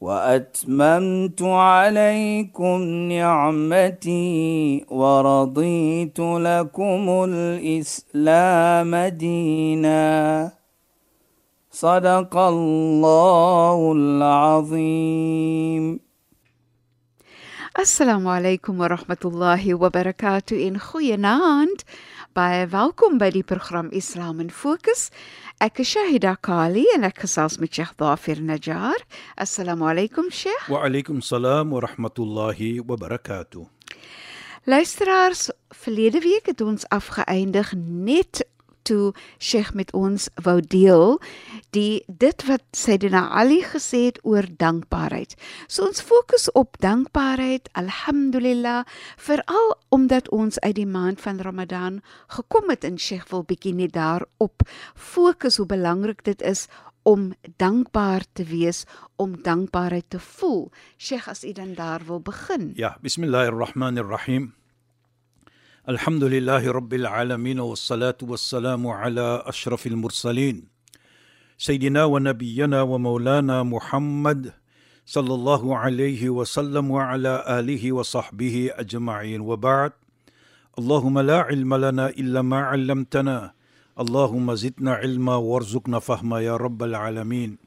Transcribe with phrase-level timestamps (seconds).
[0.00, 2.80] وأتممت عليكم
[3.12, 10.52] نعمتي ورضيت لكم الإسلام دينا.
[11.70, 16.00] صدق الله العظيم.
[17.78, 20.68] السلام عليكم ورحمة الله وبركاته.
[20.68, 21.80] إن خيناند
[22.36, 25.10] باي فالكم بدي برنامج إسلام ان فوكس
[25.60, 29.02] Ek is Shahida Kali en ek gesels met Sheikh Dafir Najjar.
[29.36, 30.70] Assalamu alaykum Sheikh.
[30.72, 33.66] Wa alaykum salaam wa rahmatullahi wa barakatuh.
[34.64, 38.40] Luisteraars, verlede week het ons afgeëindig net
[38.90, 41.20] toe Sheikh met ons wou deel
[41.76, 45.36] die dit wat Sayyidina Ali gesê het oor dankbaarheid.
[45.70, 48.82] So ons fokus op dankbaarheid, alhamdulillah,
[49.16, 52.00] veral omdat ons uit die maand van Ramadan
[52.34, 56.66] gekom het en Sheikh wil bietjie net daarop fokus hoe belangrik dit is
[57.02, 58.84] om dankbaar te wees,
[59.16, 60.68] om dankbaarheid te voel.
[60.98, 62.72] Sheikh, as u dan daar wil begin.
[62.76, 64.59] Ja, bismillahirrahmanirrahim.
[65.88, 70.64] الحمد لله رب العالمين والصلاة والسلام على أشرف المرسلين
[71.58, 74.52] سيدنا ونبينا ومولانا محمد
[75.06, 79.92] صلى الله عليه وسلم وعلى آله وصحبه أجمعين وبعد
[80.78, 83.52] اللهم لا علم لنا إلا ما علمتنا
[84.00, 87.58] اللهم زدنا علما وارزقنا فهما يا رب العالمين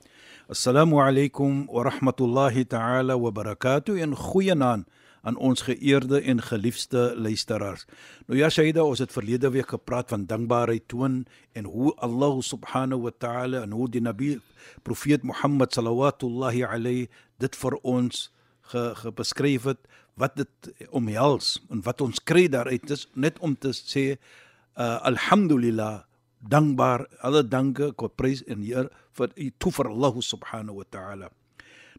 [0.51, 4.83] السلام عليكم ورحمة الله تعالى وبركاته إن خوينان
[5.23, 7.85] aan ons geëerde en geliefde luisteraars.
[8.27, 11.23] Nou ja Shaida, ons het verlede week gepraat van dankbaarheid toon
[11.55, 14.39] en hoe Allah subhanahu wa ta'ala en hoe die Nabi
[14.83, 17.07] Profeet Mohammed sallallahu alayhi
[17.39, 18.31] dit vir ons
[18.71, 19.79] ge, ge beskryf het
[20.19, 26.03] wat dit omhels en wat ons kry daaruit is net om te sê uh, alhamdulillah
[26.39, 31.31] dankbaar alle danke kom prys en eer vir toe vir Allah subhanahu wa ta'ala.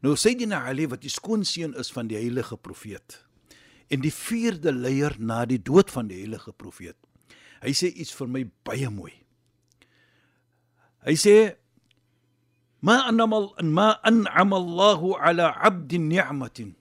[0.05, 3.23] Nou Sayyidina Ali wat die skoonseun is van die heilige profeet
[3.93, 6.97] en die vierde leier na die dood van die heilige profeet.
[7.65, 9.13] Hy sê iets vir my baie mooi.
[11.09, 11.35] Hy sê
[12.85, 16.75] ma anamal ma an'ama Allahu ala 'abdin ni'matin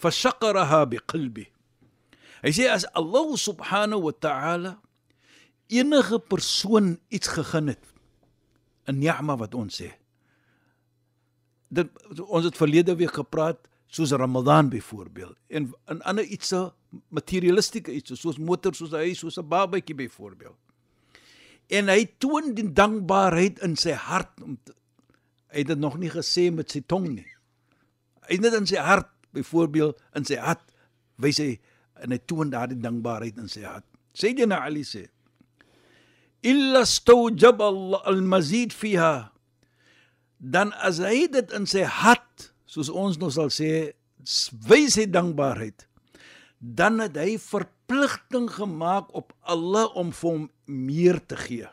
[0.00, 1.46] fashaqaraha biqalbi.
[2.44, 4.72] Hy sê as Allah subhanahu wa ta'ala
[5.72, 7.84] enige persoon iets gegee het
[8.88, 9.96] 'n ni'ma wat ons sê
[11.68, 11.88] dit
[12.26, 16.72] ons het verlede week gepraat soos Ramadan byvoorbeeld en in ander iets so
[17.08, 20.56] materialistiese iets soos motor soos 'n huis soos 'n babatjie byvoorbeeld
[21.68, 24.74] en hy toon die dankbaarheid in sy hart om te,
[25.52, 27.28] hy het dit nog nie gesê met sy tong nie.
[28.28, 30.64] Hy het net in sy hart byvoorbeeld in sy hart
[31.20, 31.54] wys hy
[32.04, 33.86] en hy toon daardie dankbaarheid in sy hart.
[34.16, 35.06] Sê jy na Ali sê
[36.46, 37.66] illa stawjaba
[38.06, 39.32] al-mazid fiha
[40.38, 43.92] dan as hy dit in sy hart soos ons nog sal sê
[44.68, 45.86] wys hy dankbaarheid
[46.58, 51.68] dan het hy verpligting gemaak op Allah om vir hom meer te gee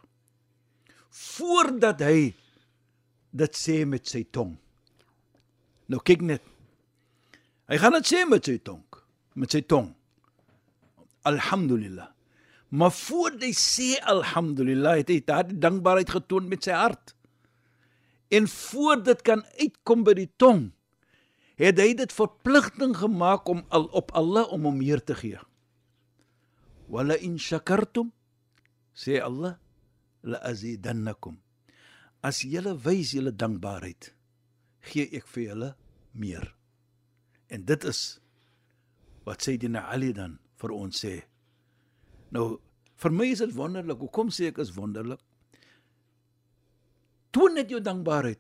[1.16, 2.34] voordat hy
[3.36, 4.54] dit sê met sy tong.
[5.92, 6.44] Nou kyk net
[7.70, 8.84] hy gaan dit sê met sy tong
[9.36, 9.90] met sy tong.
[11.28, 12.08] Alhamdulillah.
[12.76, 17.15] Maar voor hy sê alhamdulillah het hy daardie dankbaarheid getoon met sy hart
[18.36, 20.70] En voor dit kan uitkom by die tong,
[21.62, 25.40] het hy dit verpligting gemaak om al op Allah om hom meer te gee.
[26.92, 28.12] Wala in shakartum
[28.96, 29.56] sê Allah
[30.26, 31.40] la azidannakum.
[32.26, 34.12] As julle wys julle dankbaarheid,
[34.92, 35.72] gee ek vir julle
[36.12, 36.50] meer.
[37.48, 38.02] En dit is
[39.26, 41.22] wat sê die Ali dan vir ons sê.
[42.32, 42.60] Nou
[43.02, 44.02] vir my is dit wonderlik.
[44.02, 45.22] Hoekom sê ek is wonderlik?
[47.36, 48.40] Toon net jou dankbaarheid,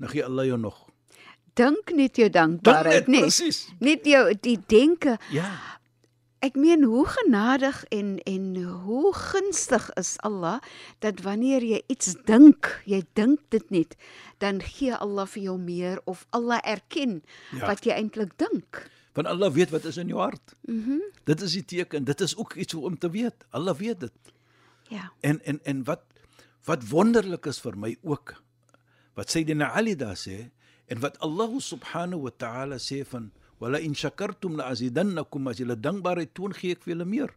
[0.00, 0.82] dan gee Allah jou nog.
[1.56, 3.20] Dink net jou dankbaarheid, net.
[3.28, 3.62] Presies.
[3.80, 5.16] Net jou die denke.
[5.32, 5.48] Ja.
[6.44, 8.48] Ek meen hoe genadig en en
[8.84, 10.58] hoe gunstig is Allah
[11.00, 13.94] dat wanneer jy iets dink, jy dink dit net,
[14.44, 17.22] dan gee Allah vir jou meer of Allah erken
[17.54, 17.66] Ja.
[17.70, 18.82] wat jy eintlik dink.
[19.14, 20.54] Want Allah weet wat is in jou hart.
[20.66, 20.90] Mhm.
[20.90, 22.04] Mm Dit is die teken.
[22.04, 23.34] Dit is ook iets om te weet.
[23.50, 24.12] Allah weet dit.
[24.88, 25.12] ja.
[25.20, 26.02] En en en wat
[26.66, 28.34] wat wonderlik is vir my ook
[29.14, 30.50] wat Sayyidina Ali daar sê
[30.90, 33.32] en wat Allah subhanahu wa ta'ala sê van
[33.64, 37.30] Wala in shakartum la azidannakum as julle dankbaarheid toon gee ek vir julle meer.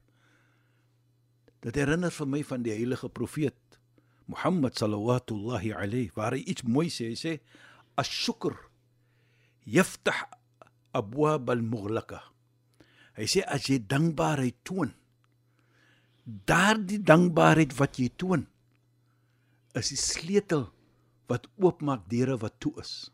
[1.64, 3.56] Dit herinner vir my van die heilige profeet
[4.28, 7.14] Mohammed sallallahu alayhi waar hy iets mooi sê.
[7.14, 7.34] Hy sê
[7.96, 8.58] ash-shukr
[9.64, 10.26] yaftah
[10.98, 12.20] abwaab al-mughlaqa.
[13.16, 14.92] Hy sê as jy dankbaarheid toon,
[16.26, 18.44] daardie dankbaarheid wat jy toon
[19.84, 20.68] is die sleutel
[21.28, 23.12] wat oopmaak deure wat toe is.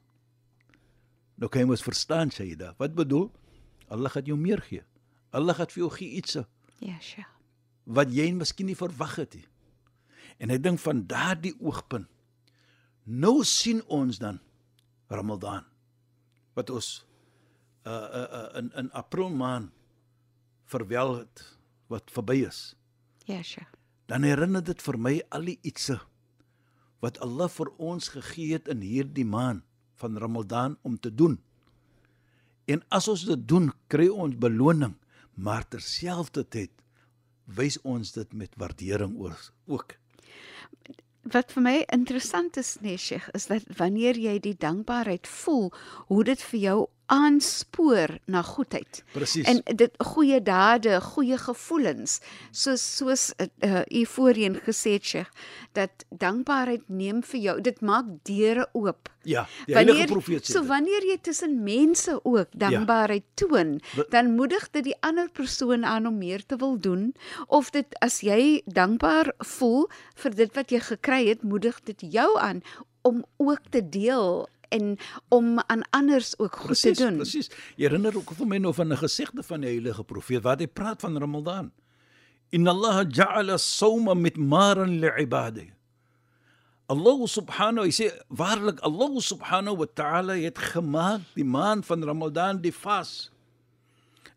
[1.42, 3.32] Nou kan jy mos verstaan Shaida, wat bedoel?
[3.90, 4.84] Allah gaan jou meer gee.
[5.34, 6.38] Allah gaan vir jou gee iets
[6.84, 7.30] Ja, Sheikh.
[7.86, 9.46] wat jy miskien nie verwag het nie.
[10.40, 12.08] En ek dink van daardie oogpunt
[13.06, 14.40] nou sien ons dan
[15.12, 15.66] Ramadan
[16.56, 17.06] wat ons
[17.84, 19.72] uh uh, uh in in April maand
[20.72, 21.44] verwel het
[21.92, 22.76] wat verby is.
[23.28, 23.68] Ja, Sheikh.
[24.08, 26.00] Dan herinner dit vir my al die ietsie
[27.04, 29.66] wat Allah vir ons gegee het in hierdie maand
[30.00, 31.38] van Ramadan om te doen.
[32.66, 34.96] En as ons dit doen, kry ons beloning,
[35.36, 36.72] maar terselfdertyd
[37.58, 39.36] wys ons dit met waardering oor
[39.68, 39.98] ook.
[41.24, 45.72] Wat vir my interessant is, Sheikh, is dat wanneer jy die dankbaarheid voel,
[46.08, 49.04] hoe dit vir jou aanspoor na goedheid.
[49.12, 49.46] Presies.
[49.48, 52.20] En dit goeie dade, goeie gevoelens.
[52.52, 55.30] Soos soos uh, u voorheen gesê het, Sheikh,
[55.72, 59.10] dat dankbaarheid neem vir jou, dit maak deure oop.
[59.24, 60.68] ja, die heilige profeet sê so dit.
[60.70, 63.34] wanneer jy tussen mense ook dankbaarheid ja.
[63.48, 67.14] toon, Wa- dan moedig dit die ander persoon aan om meer te wil doen
[67.48, 72.40] of dit as jy dankbaar voel vir dit wat jy gekry het, moedig dit jou
[72.40, 72.62] aan
[73.02, 74.98] om ook te deel en
[75.30, 77.22] om aan anders ook goed Presies, te doen.
[77.22, 77.50] presies.
[77.78, 80.68] Jy herinner ook vir my nou van 'n gesegde van die heilige profeet waar hy
[80.68, 81.72] praat van Ramadan.
[82.50, 85.74] Inna Allah ja'ala as-sawma mitmaran li'ibadihi.
[86.92, 92.60] Allah subhanahu hy sê waarlik Allah subhanahu wa ta'ala het gemaak die maand van Ramadan
[92.62, 93.32] die vas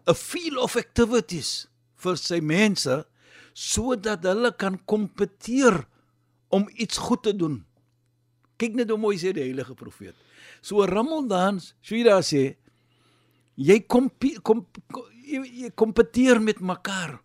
[0.06, 1.66] 'n field of activities
[1.98, 3.04] vir sy mense
[3.52, 5.84] sodat hulle kan kompeteer
[6.48, 7.64] om iets goed te doen.
[8.56, 10.16] Kyk net hoe mooi sê die heilige profeet.
[10.64, 12.56] So Ramadan, Shira sê
[13.56, 14.10] jy kom
[14.42, 14.66] kom
[15.26, 17.18] jy, jy kompeteer met mekaar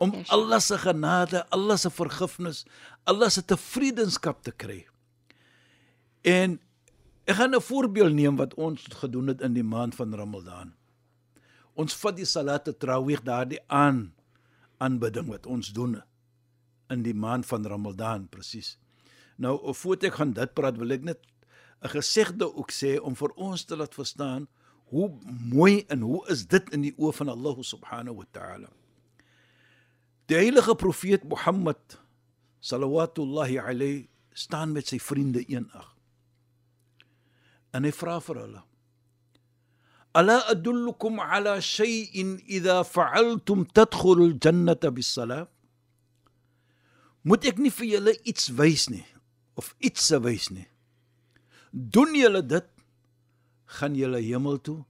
[0.00, 0.30] om Yes.
[0.32, 2.64] Allah se genade, Allah se vergifnis,
[3.04, 4.86] Allah se tevredenskap te kry.
[6.24, 6.58] En
[7.26, 10.72] ek gaan 'n voorbeeld neem wat ons gedoen het in die maand van Ramadan.
[11.74, 14.14] Ons vat die salat tarawih daardie aan
[14.78, 16.02] aanbidding wat ons doen
[16.90, 18.78] in die maand van Ramadan presies.
[19.40, 21.20] Nou voordat ek gaan dit praat, wil ek net
[21.80, 24.48] 'n gesegde ook sê om vir ons te laat verstaan
[24.92, 25.08] hoe
[25.48, 28.68] mooi en hoe is dit in die oë van Allah subhanahu wa ta'ala.
[30.26, 31.98] Die heilige profeet Mohammed
[32.60, 35.96] sallallahu alayhi staan met sy vriende eendag.
[37.72, 38.62] En hy vra vir hulle:
[40.12, 45.48] "Ala adullukum ala shay'in idha fa'altum tadkhulul jannata bis-salam?"
[47.22, 49.06] Moet ek nie vir julle iets wys nie
[49.60, 50.66] of iets se wys nie.
[51.70, 52.68] Doen julle dit,
[53.78, 54.80] gaan julle hemel toe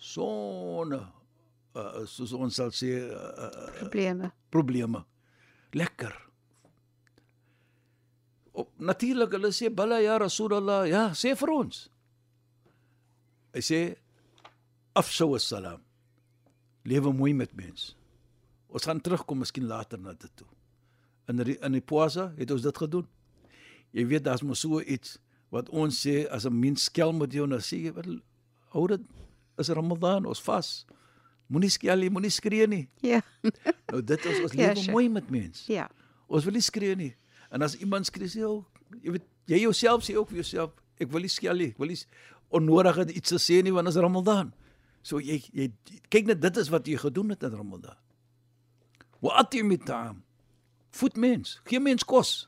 [0.00, 1.04] sonder
[1.76, 4.32] uh, soos ons sal sê uh, Probleme.
[4.50, 5.04] probleme.
[5.76, 6.14] Lekker.
[8.58, 11.84] Op natuurlik hulle sê bala ya Rasulullah, ja, sê vir ons.
[13.54, 13.80] Hy sê
[14.98, 15.84] afsou salam.
[16.88, 17.92] Lewe mooi met mens.
[18.70, 20.48] Ons gaan terugkom miskien later na dit toe.
[21.30, 23.06] In die, in die Poasa het ons dit gedoen.
[23.92, 25.18] Jy weet daar's mos so iets
[25.50, 28.20] wat ons sê as 'n mens skel met jou nou sê jy wel
[28.70, 29.00] hou dit
[29.58, 30.86] is Ramadan, ons vas.
[31.48, 32.88] Moenie skel nie, moenie skree nie.
[33.02, 33.20] Ja.
[33.90, 34.92] Nou dit is ons Ja, lewe sure.
[34.92, 35.64] mooi met mens.
[35.66, 35.88] Ja.
[36.28, 37.14] Ons wil nie skree nie.
[37.50, 38.64] En as iemand skree sê jy,
[39.02, 40.70] jy weet jy jouself sê ook vir jouself,
[41.00, 41.98] ek wil nie skel nie, ek wil nie
[42.50, 44.52] onnodig iets te sê nie want is Ramadan.
[45.02, 45.72] So jy jy
[46.10, 47.96] kyk net dit is wat jy gedoen het in Ramadan.
[49.20, 50.22] Wa atim ta'am.
[50.92, 52.46] Voed mens, gee mens kos.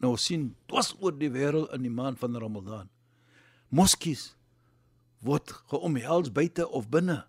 [0.00, 2.88] Nou sien dwars oor die wêreld in die maand van Ramadan.
[3.68, 4.34] Moskies
[5.20, 7.20] word geomhels buite of binne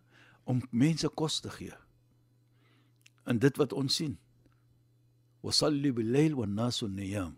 [0.48, 1.76] om mense kos te gee.
[3.28, 4.16] En dit wat ons sien.
[5.44, 7.36] Wasalli bil-layl wan-nasu niyam.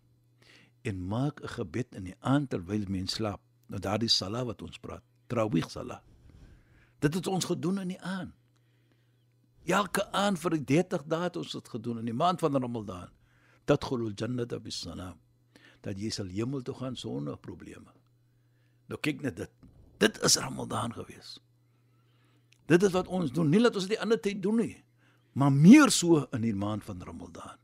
[0.84, 3.42] En maak 'n gebed in die aand terwyl mense slaap.
[3.68, 6.04] Nou daardie sala wat ons praat, trawih sala.
[7.00, 8.34] Dit het ons gedoen in die aand.
[9.66, 13.10] Elke aand vir die 30 dae het ons dit gedoen in die maand van Ramadan.
[13.66, 15.23] Tadkhulul jannata bis-salam.
[15.84, 17.92] Dat jy sal hemel toe gaan sonder probleme.
[18.92, 19.52] Nou kyk net dit.
[20.02, 21.38] Dit is Ramadan gewees.
[22.72, 23.50] Dit is wat ons doen.
[23.52, 24.84] Nie dat ons dit die ander tyd doen nie,
[25.36, 27.58] maar meer so in die maand van Ramadan.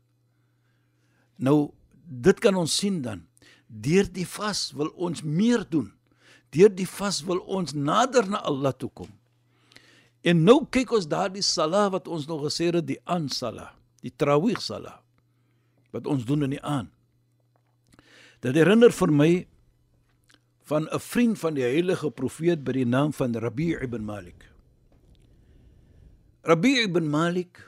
[1.40, 1.72] Nou
[2.04, 3.24] dit kan ons sien dan.
[3.70, 5.92] Deur die vas wil ons meer doen.
[6.50, 9.10] Deur die vas wil ons nader na Allah toe kom.
[10.26, 13.70] En nou kyk ons daardie salah wat ons nog gesê het die aansalah,
[14.04, 14.98] die tarawih salah
[15.90, 16.90] wat ons doen in die aand.
[18.40, 19.46] Dit herinner vir my
[20.70, 24.46] van 'n vriend van die heilige profeet by die naam van Rabi' ibn Malik.
[26.42, 27.58] Rabi' ibn Malik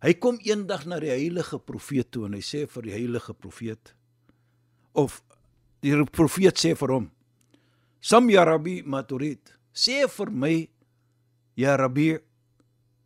[0.00, 3.94] hy kom eendag na die heilige profeet toe en hy sê vir die heilige profeet
[4.92, 5.22] of
[5.80, 7.10] die profeet sê vir hom:
[8.00, 10.68] "Sam ya Rabi' ma turid." Sê vir my
[11.60, 12.16] Ja Rabbi,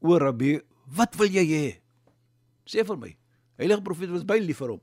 [0.01, 0.59] o Rabbi,
[0.95, 1.71] wat wil jy hê?
[2.69, 3.11] Sê vir my.
[3.59, 4.83] Heilige profeet was baie lief vir hom.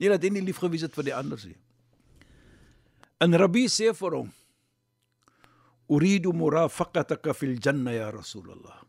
[0.00, 1.58] Nie dat hy nie lief gewees het vir die ander nie.
[3.20, 4.30] En Rabbi sê vir hom:
[5.92, 8.80] Uridu murafaqataka fil janna ya Rasulullah.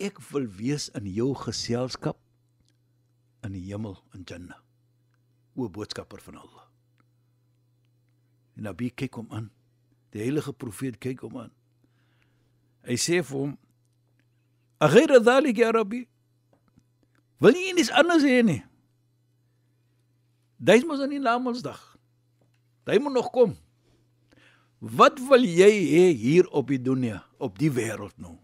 [0.00, 2.18] Ek wil wees in jou geselskap
[3.44, 4.60] in die hemel in Jannah.
[5.56, 6.66] O boodskapper van Allah.
[8.56, 9.50] En Nabi kyk hom aan.
[10.12, 11.52] Die heilige profeet kyk hom aan.
[12.88, 13.58] Hy sê vir hom:
[14.80, 16.06] "Aghaira dhalik ya Rabbi."
[17.40, 18.60] Wil jy niks anders hê nie?
[20.60, 21.80] Dis mos aan die Namedsdag.
[22.90, 23.54] Hy moet nog kom.
[24.80, 28.34] Wat wil jy hê hier op die dunia, op die wêreld nou?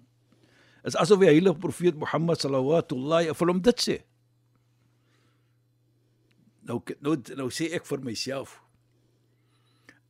[0.87, 3.97] Is asof die heilige profeet Mohammed sallallahu alaihi wasallam dit sê.
[6.67, 8.61] Nou nou nou sê ek vir myself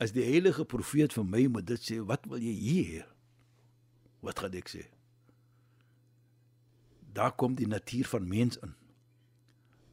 [0.03, 3.07] as die heilige profeet vir my moet dit sê, wat wil jy hier?
[4.21, 4.83] Wat gaan ek sê?
[7.17, 8.75] Daar kom die natuur van mens in.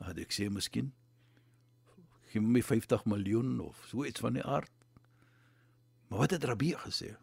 [0.04, 0.92] Wat ek sê miskien
[2.34, 4.72] gee my 50 miljoen of so iets van die aard.
[6.10, 7.14] Maar wat het Rabbi gesê?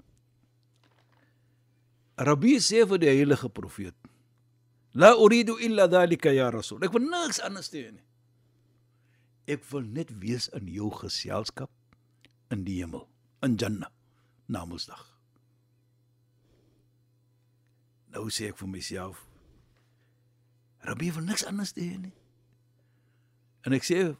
[2.20, 3.96] Rabbi sê vir die heilige profeet:
[4.94, 8.06] "La uridu illa dhalika ya rasul." Ek wil niks anders hê nie.
[9.46, 11.70] Ek wil net wees in jou geselskap
[12.50, 13.08] in die hemel,
[13.42, 13.90] in Jannah,
[14.48, 15.06] na Mosdag.
[18.10, 19.26] Nou sê ek vir myself,
[20.82, 22.14] Rabbi wil niks anders hê nie.
[23.66, 24.16] En ek sê,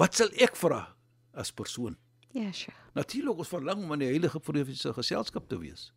[0.00, 0.82] wat sal ek vra
[1.36, 1.98] as persoon?
[2.34, 2.76] Ja, Sheikh.
[2.96, 5.90] Natuurlik ons verlang om in die heilige profetiese geselskap te wees.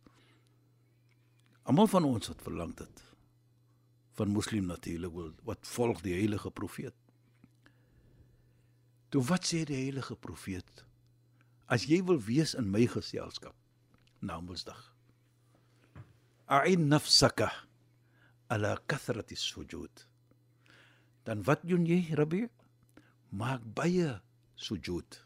[1.64, 3.04] Almal van ons het verlang dit.
[4.18, 6.94] Van moslim natuurlik wil wat volg die heilige profeet.
[9.14, 10.84] Toe wat sê die heilige profeet?
[11.70, 13.56] As jy wil wees in my geselskap
[14.20, 14.94] na Mondsdag
[16.46, 17.48] a'in nafsaka
[18.52, 20.04] ala kathrati sujud
[21.24, 22.44] dan wat doen jy rabbi
[23.34, 24.20] maak baie
[24.54, 25.18] sujud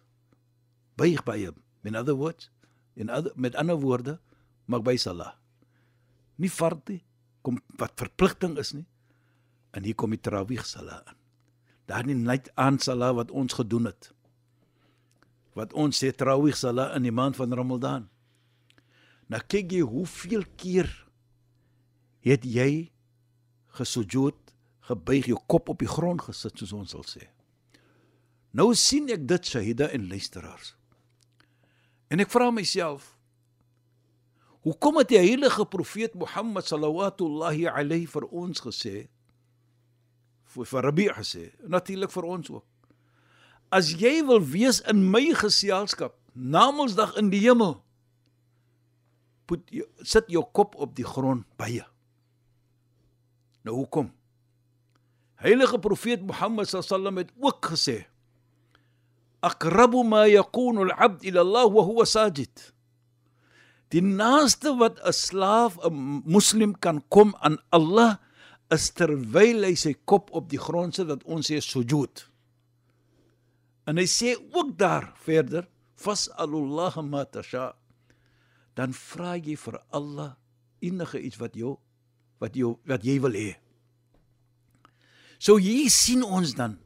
[0.97, 1.53] baie baie
[1.85, 2.51] in other words
[2.97, 4.19] in other met ander woorde
[4.69, 5.33] maak baie salah.
[6.37, 7.01] Nie fardie
[7.43, 8.87] kom wat verpligting is nie
[9.73, 11.17] en hier kom die tarawih salah in.
[11.89, 14.13] Daar nie net aan salah wat ons gedoen het
[15.59, 18.05] wat ons sê tarawih salah in die maand van ramadan.
[19.27, 20.87] Nou kyk jy hoeveel keer
[22.23, 22.93] het jy
[23.79, 24.39] gesujud,
[24.87, 27.27] gebuig jou kop op die grond gesit soos ons sal sê.
[28.57, 30.75] Nou sien ek dit Shahida en luisteraars.
[32.09, 33.15] En ek vra myself
[34.67, 39.09] Hoekom het die heilige profeet Mohammed sallallahu alayhi vir ons gesê
[40.49, 42.67] vir, vir Rabi' gesê natuurlik vir ons ook
[43.71, 47.79] As jy wil wees in my geselskap namelsdag in die hemel
[49.49, 49.69] put
[50.05, 51.85] sit jou kop op die grond baie
[53.69, 54.09] Nou hoekom?
[55.39, 58.07] Heilige profeet Mohammed sallam het ook gesê:
[59.43, 62.73] Aqrabu ma yakunu al-'abd ila Allah wa huwa sajid.
[63.91, 68.19] Die naaste wat 'n slaaf, 'n moslim kan kom aan Allah
[68.71, 72.29] is terwyl hy sy kop op die grond sit dat ons sê sujud.
[73.89, 77.75] En hy sê ook daar verder: Fas'alullah ma tasha.
[78.77, 80.37] Dan vra jy vir Allah
[80.81, 81.79] enige iets wat jou
[82.39, 83.57] wat jy wat jy wil hê.
[85.39, 86.79] So hier sien ons dan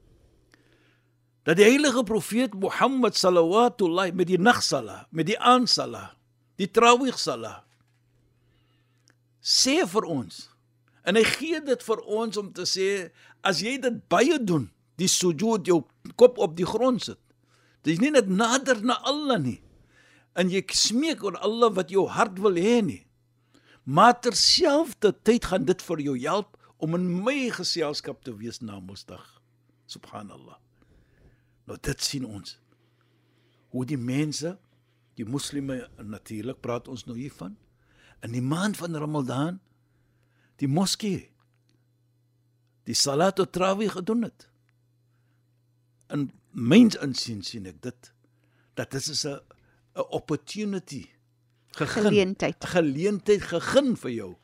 [1.46, 6.14] dat die heilige profeet Mohammed sallallahu met die nagsala, met die aansala,
[6.56, 7.64] die trawig sala
[9.42, 10.46] sê vir ons
[11.02, 13.11] en hy gee dit vir ons om te sê
[13.42, 14.68] as jy dit baie doen,
[15.02, 15.82] die sujud jou
[16.20, 17.18] kop op die grond sit.
[17.82, 19.58] Dis nie net nader na Allah nie.
[20.38, 23.02] En jy smeek oor Allah wat jou hart wil hê nie.
[23.82, 29.26] Maar terselfdertyd gaan dit vir jou help om in my geselskap te wees na Mosdag.
[29.90, 30.62] Subhanallah.
[31.69, 32.59] Nou dit sien ons.
[33.73, 34.59] Hoe die mense,
[35.16, 37.57] die moslime natuurlik praat ons nou hiervan
[38.23, 39.59] in die maand van Ramadan
[40.62, 41.26] die moskee
[42.87, 44.49] die salat of tarawih gedoen het.
[46.12, 48.12] In myns insien sien ek dit
[48.78, 49.40] dat dit is 'n
[49.95, 51.07] 'n opportunity
[51.76, 52.02] gegeen.
[52.02, 52.64] Geleentheid.
[52.64, 54.37] Geleentheid gegeen vir jou.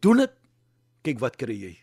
[0.00, 0.32] Doen dit.
[1.02, 1.78] Kyk wat kry jy.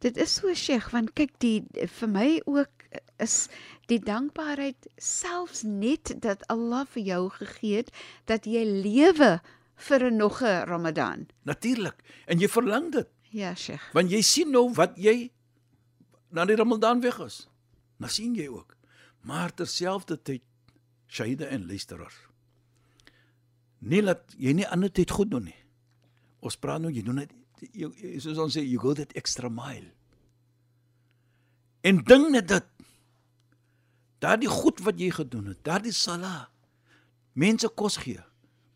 [0.00, 2.77] Dit is so Sheikh want kyk die vir my ook
[3.18, 3.48] is
[3.90, 7.90] die dankbaarheid selfs net dat Allah vir jou gegee het
[8.30, 9.40] dat jy lewe
[9.76, 11.26] vir 'n nog 'n Ramadan.
[11.44, 12.02] Natuurlik.
[12.26, 13.08] En jy verlang dit.
[13.30, 13.92] Ja, Sheikh.
[13.92, 15.30] Want jy sien nou wat jy
[16.30, 17.48] na die Ramadan weg is.
[17.98, 18.76] Nou sien jy ook.
[19.22, 20.42] Maar terselfdertyd
[21.06, 22.14] Shahida en luisteraars.
[23.78, 25.54] Nie laat jy nie ander tyd goed doen nie.
[26.40, 27.26] Ons praat nou jy doen
[27.72, 29.90] jy- soos ons sê you go that extra mile.
[31.80, 32.64] En ding net dit.
[34.22, 36.48] Daardie goed wat jy gedoen het, daardie sala.
[37.38, 38.22] Mense kos gee.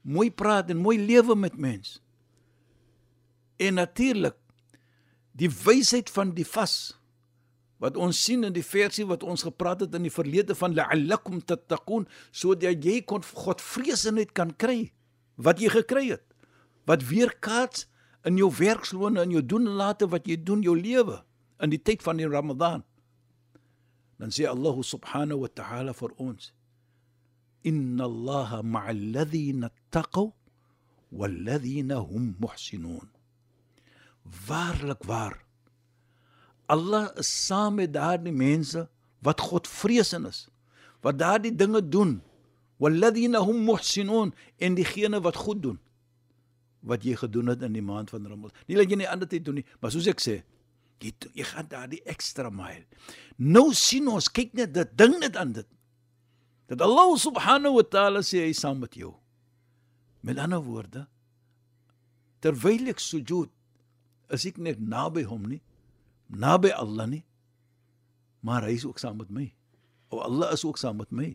[0.02, 2.00] Mooi praat en mooi lewe met mense.
[3.58, 4.36] En natuurlik
[5.38, 6.94] die wysheid van die vas
[7.82, 11.40] wat ons sien in die versie wat ons gepraat het in die verlede van la'allakum
[11.42, 14.92] tattaqun sodat jy kon godvreesenheid kan kry
[15.42, 16.24] wat jy gekry het
[16.86, 17.88] wat weerkaats
[18.28, 21.18] in jou werkslone en jou doen en late wat jy doen jou lewe
[21.62, 22.84] in die tyd van die Ramadan
[24.22, 26.54] dan sê Allah subhanahu wa ta'ala vir ons
[27.66, 30.30] inna allaha ma'al ladhina taqaw
[31.10, 33.10] wal ladhina hum muhsinun.
[34.46, 35.42] Waarlik waar
[36.70, 38.86] Allah is saam met daardie mense
[39.26, 40.46] wat God vreesin is
[41.02, 42.22] wat daardie dinge doen
[42.78, 44.30] walladhina hum muhsinun
[44.62, 45.78] en diegene wat goed doen
[46.86, 48.54] wat jy gedoen het in die maand van Ramadan.
[48.66, 50.44] Nie dat jy nie ander tyd doen nie maar soos ek sê
[51.04, 52.84] jy jy gaan daardie ekstra mile.
[53.38, 55.68] Nou sien ons kyk net dit ding net aan dit.
[56.70, 59.14] Dat Allah subhanahu wa taala sê hy saam met jou.
[60.22, 61.06] Met ander woorde
[62.42, 63.50] terwyl ek sujud
[64.34, 65.60] is ek net naby hom nie
[66.26, 67.22] naby Allah nie
[68.42, 69.46] maar hy is ook saam met my.
[70.10, 71.28] O Allah is ook saam met my.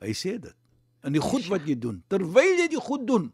[0.00, 0.56] Hy sê dit.
[1.04, 3.28] En die goed wat jy doen terwyl jy die goed doen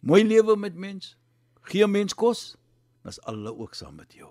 [0.00, 1.14] mooi lewe met mens
[1.70, 2.57] gee mens kos
[3.08, 4.30] is Allah ook saam met jou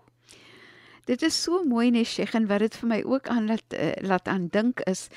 [1.07, 3.93] Dit is so mooi nee Sheikh en wat dit vir my ook aan laat uh,
[4.03, 5.07] laat aan dink is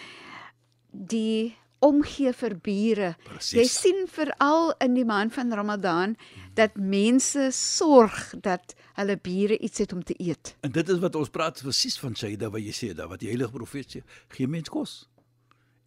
[0.91, 3.09] die omgee vir bure.
[3.17, 3.75] Jy Presies.
[3.81, 6.17] sien veral in die maand van Ramadan
[6.55, 10.55] dat mense sorg dat hulle bure iets het om te eet.
[10.61, 13.31] En dit is wat ons praat presies van Saida wat jy sê daar wat die
[13.33, 14.05] heilige profeet sê,
[14.37, 15.09] gee mens kos.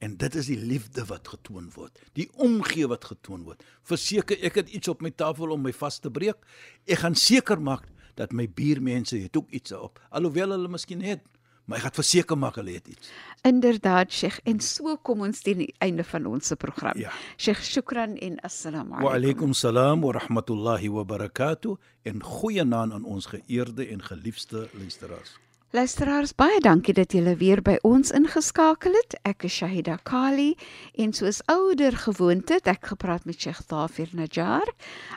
[0.03, 3.61] En dit is die liefde wat getoon word, die omgee wat getoon word.
[3.87, 6.41] Verseker ek het iets op my tafel om my vas te breek.
[6.85, 7.85] Ek gaan seker maak
[8.19, 10.01] dat my buurmense het ook iets op.
[10.11, 11.23] Alhoewel hulle miskien het,
[11.65, 13.13] maar ek gaan verseker maak hulle het iets.
[13.47, 16.99] Inderdaad Sheikh en so kom ons teen die einde van ons se program.
[16.99, 17.13] Ja.
[17.39, 19.15] Sheikh shukran en assalamu Wa alaykum.
[19.15, 21.77] alaykum salaam wa rahmatullahi wa barakatuh
[22.11, 25.37] en goeie naam aan ons geëerde en geliefde luisteraars.
[25.72, 29.18] Luisteraars, baie dankie dat julle weer by ons ingeskakel het.
[29.28, 30.56] Ek is Shahida Kali
[30.96, 34.64] en soos ouer gewoonte het ek gepraat met Sheikh Dafir Najjar.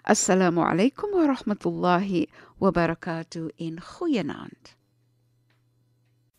[0.03, 2.27] Assalamu alaykum wa rahmatullahi
[2.59, 4.75] wa barakatuh en goeienaand.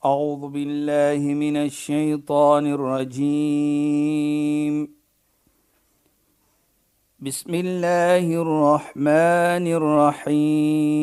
[0.05, 4.23] أعوذ بالله من الشيطان الرجيم
[7.21, 11.03] بسم الله الرحمن الرحيم